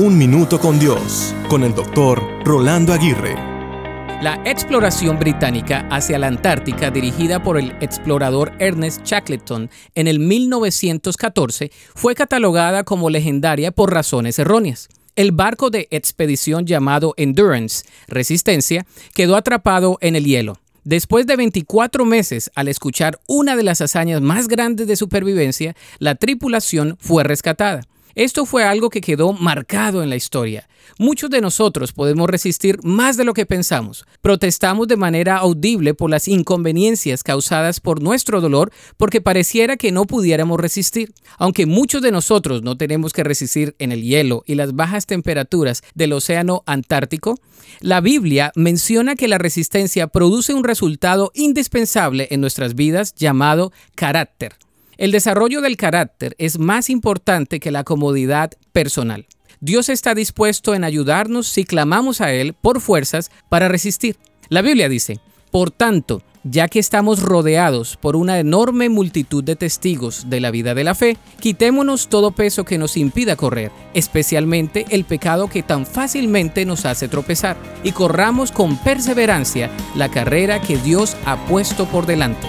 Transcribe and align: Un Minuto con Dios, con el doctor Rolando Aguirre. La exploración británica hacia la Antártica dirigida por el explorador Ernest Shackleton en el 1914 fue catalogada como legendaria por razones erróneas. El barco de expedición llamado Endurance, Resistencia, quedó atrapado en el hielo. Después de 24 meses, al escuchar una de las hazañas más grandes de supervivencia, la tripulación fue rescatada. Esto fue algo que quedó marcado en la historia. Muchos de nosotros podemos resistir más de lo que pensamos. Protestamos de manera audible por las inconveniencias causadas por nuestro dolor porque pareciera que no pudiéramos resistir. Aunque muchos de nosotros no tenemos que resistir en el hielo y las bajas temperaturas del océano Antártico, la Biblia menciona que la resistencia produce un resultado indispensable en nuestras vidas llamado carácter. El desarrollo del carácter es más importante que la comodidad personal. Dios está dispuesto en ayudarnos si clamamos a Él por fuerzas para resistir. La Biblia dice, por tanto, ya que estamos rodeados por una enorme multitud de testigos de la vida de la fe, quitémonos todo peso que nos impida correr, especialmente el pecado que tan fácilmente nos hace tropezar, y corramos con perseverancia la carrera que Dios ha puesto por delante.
Un 0.00 0.16
Minuto 0.16 0.60
con 0.60 0.78
Dios, 0.78 1.34
con 1.48 1.64
el 1.64 1.74
doctor 1.74 2.22
Rolando 2.44 2.92
Aguirre. 2.92 3.34
La 4.22 4.40
exploración 4.44 5.18
británica 5.18 5.88
hacia 5.90 6.20
la 6.20 6.28
Antártica 6.28 6.92
dirigida 6.92 7.42
por 7.42 7.58
el 7.58 7.72
explorador 7.80 8.52
Ernest 8.60 9.02
Shackleton 9.04 9.68
en 9.96 10.06
el 10.06 10.20
1914 10.20 11.72
fue 11.96 12.14
catalogada 12.14 12.84
como 12.84 13.10
legendaria 13.10 13.72
por 13.72 13.92
razones 13.92 14.38
erróneas. 14.38 14.88
El 15.16 15.32
barco 15.32 15.68
de 15.68 15.88
expedición 15.90 16.64
llamado 16.64 17.14
Endurance, 17.16 17.84
Resistencia, 18.06 18.86
quedó 19.14 19.34
atrapado 19.34 19.98
en 20.00 20.14
el 20.14 20.26
hielo. 20.26 20.60
Después 20.84 21.26
de 21.26 21.34
24 21.34 22.04
meses, 22.04 22.52
al 22.54 22.68
escuchar 22.68 23.18
una 23.26 23.56
de 23.56 23.64
las 23.64 23.80
hazañas 23.80 24.20
más 24.20 24.46
grandes 24.46 24.86
de 24.86 24.94
supervivencia, 24.94 25.74
la 25.98 26.14
tripulación 26.14 26.96
fue 27.00 27.24
rescatada. 27.24 27.80
Esto 28.18 28.46
fue 28.46 28.64
algo 28.64 28.90
que 28.90 29.00
quedó 29.00 29.32
marcado 29.32 30.02
en 30.02 30.10
la 30.10 30.16
historia. 30.16 30.68
Muchos 30.98 31.30
de 31.30 31.40
nosotros 31.40 31.92
podemos 31.92 32.28
resistir 32.28 32.80
más 32.82 33.16
de 33.16 33.22
lo 33.24 33.32
que 33.32 33.46
pensamos. 33.46 34.04
Protestamos 34.22 34.88
de 34.88 34.96
manera 34.96 35.36
audible 35.36 35.94
por 35.94 36.10
las 36.10 36.26
inconveniencias 36.26 37.22
causadas 37.22 37.78
por 37.78 38.02
nuestro 38.02 38.40
dolor 38.40 38.72
porque 38.96 39.20
pareciera 39.20 39.76
que 39.76 39.92
no 39.92 40.04
pudiéramos 40.04 40.58
resistir. 40.58 41.14
Aunque 41.36 41.66
muchos 41.66 42.02
de 42.02 42.10
nosotros 42.10 42.64
no 42.64 42.76
tenemos 42.76 43.12
que 43.12 43.22
resistir 43.22 43.76
en 43.78 43.92
el 43.92 44.02
hielo 44.02 44.42
y 44.46 44.56
las 44.56 44.74
bajas 44.74 45.06
temperaturas 45.06 45.84
del 45.94 46.12
océano 46.12 46.64
Antártico, 46.66 47.38
la 47.78 48.00
Biblia 48.00 48.50
menciona 48.56 49.14
que 49.14 49.28
la 49.28 49.38
resistencia 49.38 50.08
produce 50.08 50.54
un 50.54 50.64
resultado 50.64 51.30
indispensable 51.34 52.26
en 52.32 52.40
nuestras 52.40 52.74
vidas 52.74 53.14
llamado 53.14 53.72
carácter. 53.94 54.56
El 54.98 55.12
desarrollo 55.12 55.60
del 55.60 55.76
carácter 55.76 56.34
es 56.38 56.58
más 56.58 56.90
importante 56.90 57.60
que 57.60 57.70
la 57.70 57.84
comodidad 57.84 58.50
personal. 58.72 59.28
Dios 59.60 59.88
está 59.88 60.12
dispuesto 60.12 60.74
en 60.74 60.82
ayudarnos 60.82 61.46
si 61.46 61.64
clamamos 61.64 62.20
a 62.20 62.32
Él 62.32 62.52
por 62.52 62.80
fuerzas 62.80 63.30
para 63.48 63.68
resistir. 63.68 64.16
La 64.48 64.60
Biblia 64.60 64.88
dice, 64.88 65.20
por 65.52 65.70
tanto, 65.70 66.22
ya 66.42 66.66
que 66.66 66.80
estamos 66.80 67.22
rodeados 67.22 67.96
por 67.96 68.16
una 68.16 68.40
enorme 68.40 68.88
multitud 68.88 69.44
de 69.44 69.54
testigos 69.54 70.28
de 70.30 70.40
la 70.40 70.50
vida 70.50 70.74
de 70.74 70.82
la 70.82 70.96
fe, 70.96 71.16
quitémonos 71.38 72.08
todo 72.08 72.32
peso 72.32 72.64
que 72.64 72.78
nos 72.78 72.96
impida 72.96 73.36
correr, 73.36 73.70
especialmente 73.94 74.84
el 74.90 75.04
pecado 75.04 75.48
que 75.48 75.62
tan 75.62 75.86
fácilmente 75.86 76.64
nos 76.64 76.84
hace 76.86 77.06
tropezar, 77.06 77.56
y 77.84 77.92
corramos 77.92 78.50
con 78.50 78.76
perseverancia 78.78 79.70
la 79.94 80.08
carrera 80.08 80.60
que 80.60 80.76
Dios 80.76 81.16
ha 81.24 81.36
puesto 81.46 81.86
por 81.86 82.04
delante. 82.04 82.48